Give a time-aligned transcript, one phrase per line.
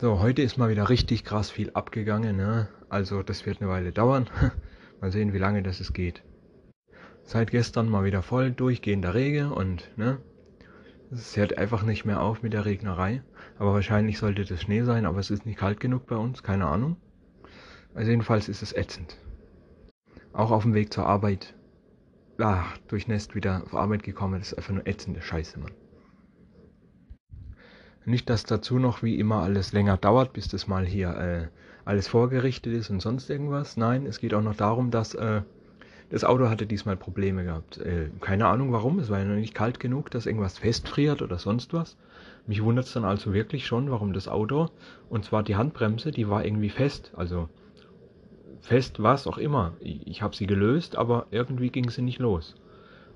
[0.00, 2.34] So, heute ist mal wieder richtig krass viel abgegangen.
[2.34, 2.68] Ne?
[2.88, 4.30] Also das wird eine Weile dauern.
[5.02, 6.22] mal sehen, wie lange das es geht.
[7.22, 10.16] Seit gestern mal wieder voll durchgehender Regen und ne,
[11.10, 13.22] es hört einfach nicht mehr auf mit der Regnerei.
[13.58, 16.64] Aber wahrscheinlich sollte das Schnee sein, aber es ist nicht kalt genug bei uns, keine
[16.64, 16.96] Ahnung.
[17.94, 19.18] Also jedenfalls ist es ätzend.
[20.32, 21.54] Auch auf dem Weg zur Arbeit,
[22.38, 25.72] ach, durchnässt wieder auf Arbeit gekommen, das ist einfach nur ätzende Scheiße, Mann.
[28.04, 31.46] Nicht, dass dazu noch wie immer alles länger dauert, bis das mal hier äh,
[31.84, 33.76] alles vorgerichtet ist und sonst irgendwas.
[33.76, 35.42] Nein, es geht auch noch darum, dass äh,
[36.10, 37.78] das Auto hatte diesmal Probleme gehabt.
[37.78, 41.38] Äh, keine Ahnung warum, es war ja noch nicht kalt genug, dass irgendwas festfriert oder
[41.38, 41.96] sonst was.
[42.46, 44.70] Mich wundert es dann also wirklich schon, warum das Auto,
[45.08, 47.12] und zwar die Handbremse, die war irgendwie fest.
[47.14, 47.48] Also
[48.60, 49.74] fest was auch immer.
[49.80, 52.56] Ich, ich habe sie gelöst, aber irgendwie ging sie nicht los.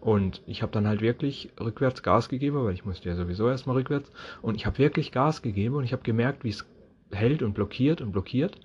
[0.05, 3.77] Und ich habe dann halt wirklich rückwärts Gas gegeben, weil ich musste ja sowieso erstmal
[3.77, 4.13] rückwärts.
[4.43, 6.67] Und ich habe wirklich Gas gegeben und ich habe gemerkt, wie es
[7.11, 8.61] hält und blockiert und blockiert,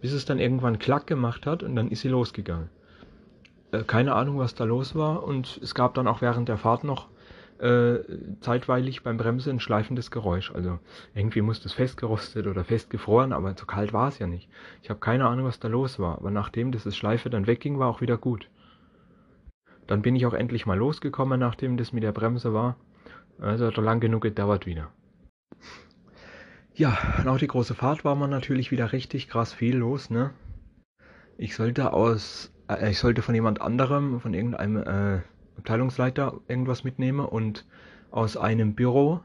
[0.00, 2.70] bis es dann irgendwann Klack gemacht hat und dann ist sie losgegangen.
[3.72, 5.22] Äh, keine Ahnung, was da los war.
[5.22, 7.08] Und es gab dann auch während der Fahrt noch
[7.58, 7.98] äh,
[8.40, 10.50] zeitweilig beim Bremsen ein schleifendes Geräusch.
[10.50, 10.78] Also
[11.14, 14.48] irgendwie muss das festgerostet oder festgefroren, aber so kalt war es ja nicht.
[14.82, 16.16] Ich habe keine Ahnung, was da los war.
[16.16, 18.48] Aber nachdem das Schleife dann wegging, war auch wieder gut.
[19.90, 22.76] Dann bin ich auch endlich mal losgekommen, nachdem das mit der Bremse war.
[23.40, 24.92] Also hat lang genug gedauert wieder.
[26.74, 30.30] Ja, und auch die große Fahrt war man natürlich wieder richtig krass viel los, ne?
[31.38, 35.22] Ich sollte aus, äh, ich sollte von jemand anderem, von irgendeinem äh,
[35.58, 37.66] Abteilungsleiter irgendwas mitnehmen und
[38.12, 39.18] aus einem Büro,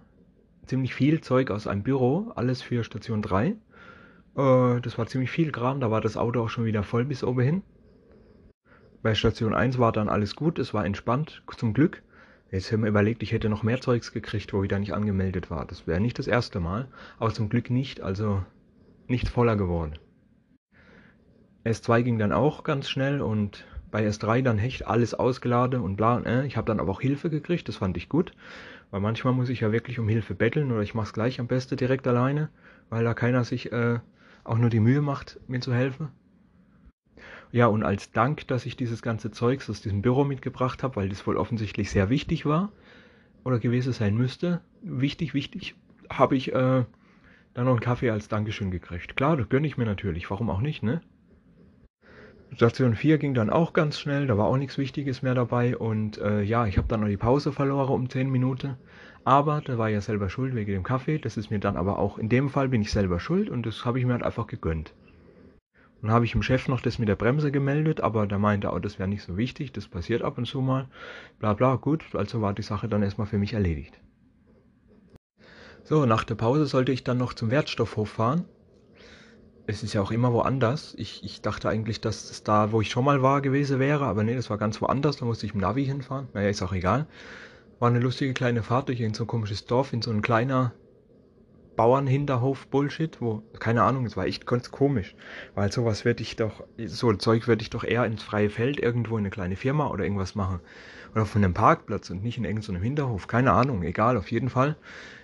[0.66, 3.50] ziemlich viel Zeug aus einem Büro, alles für Station 3.
[3.50, 7.24] Äh, das war ziemlich viel Kram, da war das Auto auch schon wieder voll bis
[7.24, 7.62] oben hin.
[9.06, 12.02] Bei Station 1 war dann alles gut, es war entspannt, zum Glück.
[12.50, 15.52] Jetzt haben wir überlegt, ich hätte noch mehr Zeugs gekriegt, wo ich da nicht angemeldet
[15.52, 15.64] war.
[15.67, 16.88] Das wäre nicht das erste Mal,
[17.20, 18.44] aber zum Glück nicht, also
[19.08, 20.00] nicht voller geworden.
[21.66, 26.22] S2 ging dann auch ganz schnell und bei S3 dann echt alles ausgeladen und bla.
[26.22, 26.47] Äh.
[26.47, 28.31] Ich habe dann aber auch Hilfe gekriegt, das fand ich gut,
[28.90, 31.46] weil manchmal muss ich ja wirklich um Hilfe betteln oder ich mache es gleich am
[31.46, 32.50] besten direkt alleine,
[32.90, 34.00] weil da keiner sich äh,
[34.44, 36.07] auch nur die Mühe macht, mir zu helfen.
[37.51, 41.09] Ja, und als Dank, dass ich dieses ganze Zeugs aus diesem Büro mitgebracht habe, weil
[41.09, 42.72] das wohl offensichtlich sehr wichtig war
[43.44, 45.75] oder gewesen sein müsste, wichtig, wichtig,
[46.09, 46.83] habe ich äh,
[47.53, 49.16] dann noch einen Kaffee als Dankeschön gekriegt.
[49.16, 51.01] Klar, das gönne ich mir natürlich, warum auch nicht, ne?
[52.53, 56.19] Station 4 ging dann auch ganz schnell, da war auch nichts Wichtiges mehr dabei und
[56.19, 58.75] äh, ja, ich habe dann noch die Pause verloren um 10 Minuten,
[59.25, 62.17] aber da war ja selber schuld wegen dem Kaffee, das ist mir dann aber auch,
[62.17, 64.94] in dem Fall bin ich selber schuld und das habe ich mir halt einfach gegönnt.
[66.01, 68.79] Dann habe ich dem Chef noch das mit der Bremse gemeldet, aber der meinte auch,
[68.79, 70.88] das wäre nicht so wichtig, das passiert ab und zu mal.
[71.39, 74.00] Bla bla, gut, also war die Sache dann erstmal für mich erledigt.
[75.83, 78.45] So, nach der Pause sollte ich dann noch zum Wertstoffhof fahren.
[79.67, 80.95] Es ist ja auch immer woanders.
[80.97, 84.23] Ich, ich dachte eigentlich, dass es da, wo ich schon mal war, gewesen wäre, aber
[84.23, 85.17] nee, das war ganz woanders.
[85.17, 86.27] Da musste ich mit Navi hinfahren.
[86.33, 87.07] Naja, ist auch egal.
[87.79, 90.73] War eine lustige kleine Fahrt durch so ein komisches Dorf, in so ein kleiner
[91.75, 95.16] Bauernhinterhof-Bullshit, wo, keine Ahnung, es war echt ganz komisch.
[95.53, 99.18] Weil sowas würde ich doch, so Zeug würde ich doch eher ins freie Feld irgendwo
[99.18, 100.59] in eine kleine Firma oder irgendwas machen.
[101.13, 103.28] Oder von einem Parkplatz und nicht in irgendeinem Hinterhof.
[103.28, 104.75] Keine Ahnung, egal, auf jeden Fall.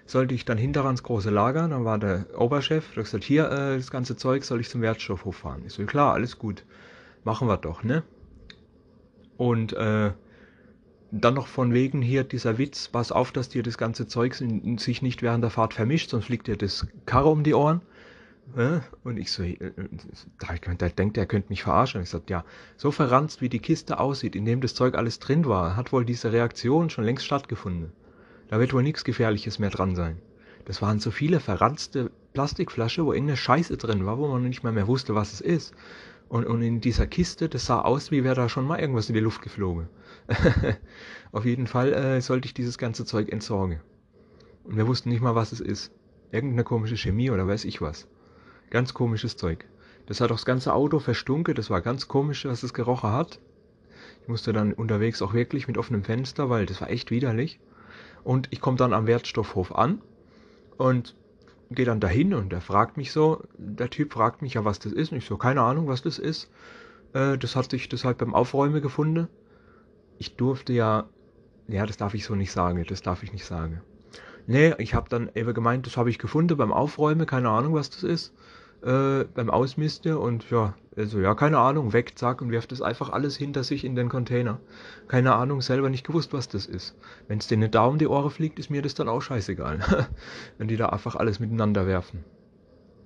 [0.06, 3.78] Sollte ich dann hinter ans große Lager, dann war der Oberchef, der gesagt, hier, äh,
[3.78, 5.64] das ganze Zeug soll ich zum Wertstoffhof fahren.
[5.66, 6.66] Ich so, klar, alles gut.
[7.24, 8.04] Machen wir doch, ne?
[9.38, 10.12] Und, äh,
[11.12, 14.36] dann noch von wegen hier dieser Witz, pass auf, dass dir das ganze Zeug
[14.78, 17.82] sich nicht während der Fahrt vermischt, sonst fliegt dir das Karre um die Ohren.
[19.04, 19.72] Und ich so, äh,
[20.78, 22.02] da denkt er, könnte mich verarschen.
[22.02, 22.46] Ich sagte, ja,
[22.76, 26.04] so verranzt wie die Kiste aussieht, in dem das Zeug alles drin war, hat wohl
[26.04, 27.94] diese Reaktion schon längst stattgefunden.
[28.50, 30.18] Da wird wohl nichts Gefährliches mehr dran sein.
[30.66, 34.74] Das waren so viele verranzte Plastikflasche, wo irgendeine Scheiße drin war, wo man nicht mehr,
[34.74, 35.74] mehr wusste, was es ist.
[36.32, 39.16] Und, und in dieser Kiste, das sah aus, wie wäre da schon mal irgendwas in
[39.16, 39.90] die Luft geflogen.
[41.34, 43.82] Auf jeden Fall äh, sollte ich dieses ganze Zeug entsorgen.
[44.64, 45.92] Und wir wussten nicht mal, was es ist.
[46.32, 48.08] Irgendeine komische Chemie oder weiß ich was.
[48.70, 49.66] Ganz komisches Zeug.
[50.06, 51.54] Das hat auch das ganze Auto verstunken.
[51.54, 53.42] Das war ganz komisch, was es gerochen hat.
[54.22, 57.60] Ich musste dann unterwegs auch wirklich mit offenem Fenster, weil das war echt widerlich.
[58.24, 60.02] Und ich komme dann am Wertstoffhof an
[60.78, 61.14] und
[61.72, 64.92] gehe dann dahin und der fragt mich so, der Typ fragt mich ja, was das
[64.92, 65.12] ist.
[65.12, 66.50] Und ich so, keine Ahnung, was das ist.
[67.14, 69.28] Äh, das hat sich das halt beim Aufräumen gefunden.
[70.18, 71.10] Ich durfte ja,
[71.68, 73.82] ja, das darf ich so nicht sagen, das darf ich nicht sagen.
[74.48, 77.90] Nee, ich habe dann eben gemeint, das habe ich gefunden beim Aufräumen, keine Ahnung, was
[77.90, 78.34] das ist
[78.84, 83.10] äh, beim Ausmisten und ja, also ja, keine Ahnung, weg, zack, und wirft das einfach
[83.10, 84.60] alles hinter sich in den Container.
[85.08, 86.96] Keine Ahnung, selber nicht gewusst, was das ist.
[87.28, 89.80] Wenn es denen da um die Ohren fliegt, ist mir das dann auch scheißegal.
[90.58, 92.24] Wenn die da einfach alles miteinander werfen.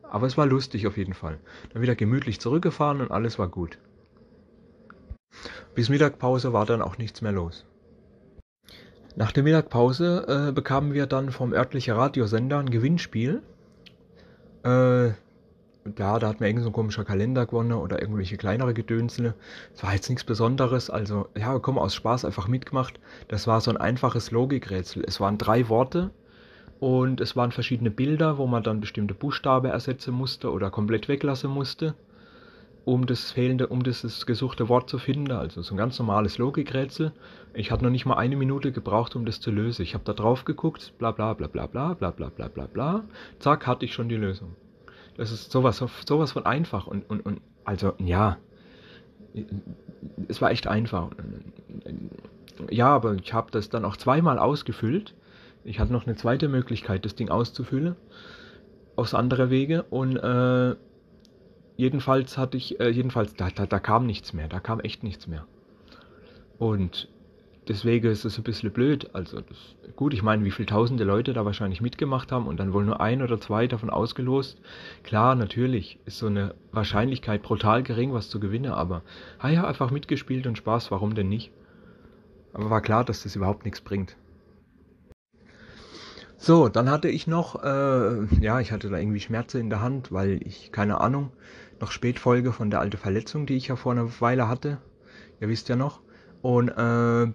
[0.04, 1.40] Aber es war lustig auf jeden Fall.
[1.74, 3.78] Dann wieder gemütlich zurückgefahren und alles war gut.
[5.74, 7.66] Bis Mittagpause war dann auch nichts mehr los.
[9.18, 13.42] Nach der Mittagpause äh, bekamen wir dann vom örtlichen Radiosender ein Gewinnspiel.
[14.64, 15.12] Äh,
[15.98, 19.36] ja, da hat mir irgend so ein komischer Kalender gewonnen oder irgendwelche kleinere Gedönsle.
[19.74, 23.00] Es war jetzt nichts Besonderes, also ja, komm aus Spaß einfach mitgemacht.
[23.28, 25.04] Das war so ein einfaches Logikrätsel.
[25.06, 26.10] Es waren drei Worte
[26.80, 31.52] und es waren verschiedene Bilder, wo man dann bestimmte Buchstaben ersetzen musste oder komplett weglassen
[31.52, 31.94] musste,
[32.84, 35.32] um das fehlende, um das gesuchte Wort zu finden.
[35.32, 37.12] Also so ein ganz normales Logikrätsel.
[37.54, 39.84] Ich hatte noch nicht mal eine Minute gebraucht, um das zu lösen.
[39.84, 43.04] Ich habe da drauf geguckt, bla bla bla bla bla bla bla bla bla bla.
[43.40, 44.56] Zack, hatte ich schon die Lösung.
[45.18, 48.38] Das ist sowas, sowas von einfach und, und, und also ja,
[50.28, 51.10] es war echt einfach.
[52.70, 55.14] Ja, aber ich habe das dann auch zweimal ausgefüllt.
[55.64, 57.96] Ich hatte noch eine zweite Möglichkeit, das Ding auszufüllen,
[58.96, 60.76] aus anderer Wege und äh,
[61.76, 65.28] jedenfalls hatte ich, äh, jedenfalls, da, da, da kam nichts mehr, da kam echt nichts
[65.28, 65.46] mehr.
[66.60, 67.10] Und
[67.68, 69.10] deswegen ist es ein bisschen blöd.
[69.14, 72.74] Also das, gut, ich meine, wie viele tausende Leute da wahrscheinlich mitgemacht haben und dann
[72.74, 74.62] wohl nur ein oder zwei davon ausgelost.
[75.04, 79.04] Klar, natürlich ist so eine Wahrscheinlichkeit brutal gering, was zu gewinnen, aber
[79.40, 81.52] ha ja, einfach mitgespielt und Spaß, warum denn nicht?
[82.54, 84.16] Aber war klar, dass das überhaupt nichts bringt.
[86.38, 90.12] So, dann hatte ich noch, äh, ja, ich hatte da irgendwie Schmerzen in der Hand,
[90.12, 91.32] weil ich, keine Ahnung,
[91.82, 94.78] noch Spätfolge von der alten Verletzung, die ich ja vor einer Weile hatte.
[95.42, 96.02] Ihr wisst ja noch.
[96.42, 97.34] Und äh,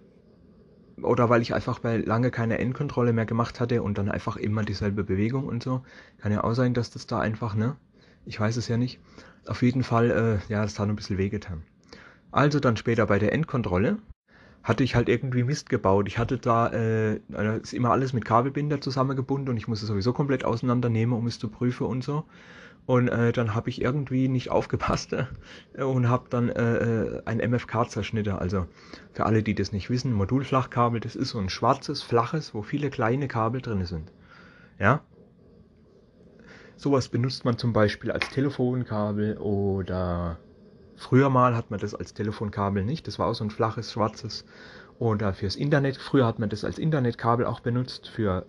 [1.03, 4.65] oder weil ich einfach bei lange keine Endkontrolle mehr gemacht hatte und dann einfach immer
[4.65, 5.83] dieselbe Bewegung und so.
[6.19, 7.77] Kann ja auch sein, dass das da einfach, ne?
[8.27, 9.01] Ich weiß es ja nicht.
[9.47, 11.63] Auf jeden Fall, äh, ja, das hat ein bisschen wehgetan.
[12.31, 13.99] Also dann später bei der Endkontrolle
[14.63, 16.07] hatte ich halt irgendwie Mist gebaut.
[16.09, 17.21] Ich hatte da, äh,
[17.63, 21.49] ist immer alles mit Kabelbinder zusammengebunden und ich musste sowieso komplett auseinandernehmen, um es zu
[21.49, 22.25] prüfen und so.
[22.87, 27.39] Und äh, dann habe ich irgendwie nicht aufgepasst äh, und habe dann äh, äh ein
[27.39, 28.35] MFK zerschnitten.
[28.35, 28.67] Also
[29.13, 32.91] für alle, die das nicht wissen, Modulflachkabel, das ist so ein schwarzes, flaches, wo viele
[32.91, 34.11] kleine Kabel drin sind.
[34.79, 35.03] Ja.
[36.77, 40.39] Sowas benutzt man zum Beispiel als Telefonkabel oder
[41.01, 43.07] früher mal hat man das als Telefonkabel nicht.
[43.07, 44.45] Das war auch so ein flaches, schwarzes.
[44.99, 45.97] Oder fürs Internet.
[45.97, 48.45] Früher hat man das als Internetkabel auch benutzt für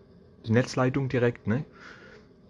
[0.46, 1.64] die Netzleitung direkt, ne?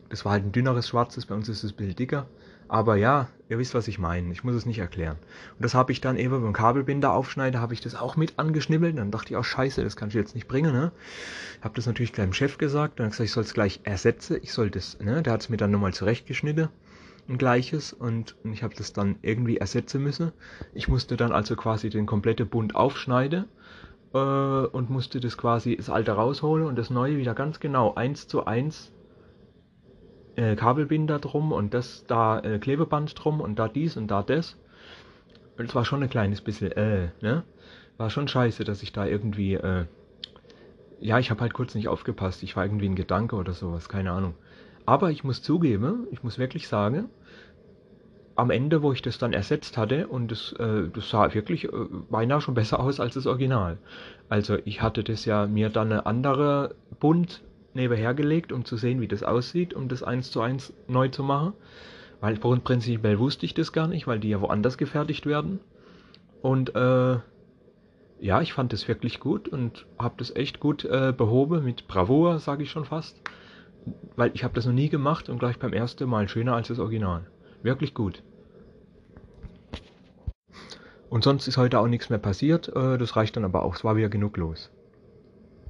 [0.09, 2.27] Das war halt ein dünneres schwarzes, bei uns ist es ein bisschen dicker.
[2.68, 4.31] Aber ja, ihr wisst, was ich meine.
[4.31, 5.18] Ich muss es nicht erklären.
[5.57, 8.98] Und das habe ich dann eben beim Kabelbinder aufschneiden, habe ich das auch mit angeschnibbelt.
[8.98, 10.74] Dann dachte ich auch, scheiße, das kann ich jetzt nicht bringen.
[10.74, 10.92] Ne?
[11.62, 13.00] Habe das natürlich gleich dem Chef gesagt.
[13.00, 14.38] Dann habe ich gesagt, ich soll es gleich ersetzen.
[14.42, 15.21] Ich soll das, ne?
[15.21, 16.69] Der hat es mir dann nochmal zurechtgeschnitten.
[17.28, 17.94] Ein gleiches.
[17.94, 20.32] Und, ich habe das dann irgendwie ersetzen müssen.
[20.74, 23.46] Ich musste dann also quasi den kompletten Bund aufschneiden.
[24.14, 28.28] Äh, und musste das quasi, das alte rausholen und das neue wieder ganz genau eins
[28.28, 28.92] zu eins
[30.36, 34.58] äh, Kabelbinder drum und das da äh, Klebeband drum und da dies und da das.
[35.58, 37.44] Und es war schon ein kleines bisschen, äh, ne?
[37.98, 39.86] War schon scheiße, dass ich da irgendwie, äh,
[41.00, 42.44] ja, ich habe halt kurz nicht aufgepasst.
[42.44, 44.34] Ich war irgendwie ein Gedanke oder sowas, keine Ahnung.
[44.92, 47.10] Aber ich muss zugeben, ich muss wirklich sagen,
[48.36, 51.70] am Ende, wo ich das dann ersetzt hatte, und das, äh, das sah wirklich äh,
[52.10, 53.78] beinahe schon besser aus als das Original.
[54.28, 57.42] Also ich hatte das ja mir dann eine andere Bund
[57.74, 61.24] nebenher gelegt, um zu sehen, wie das aussieht, um das eins zu eins neu zu
[61.24, 61.54] machen.
[62.20, 65.62] Weil prinzipiell wusste ich das gar nicht, weil die ja woanders gefertigt werden.
[66.42, 67.18] Und äh,
[68.20, 72.39] ja, ich fand das wirklich gut und habe das echt gut äh, behoben, mit Bravour,
[72.39, 73.22] sage ich schon fast.
[74.16, 76.80] Weil ich habe das noch nie gemacht und gleich beim ersten Mal schöner als das
[76.80, 77.26] Original.
[77.64, 78.24] Wirklich gut.
[81.10, 82.70] Und sonst ist heute auch nichts mehr passiert.
[82.70, 83.76] Äh, das reicht dann aber auch.
[83.76, 84.72] Es war wieder genug los.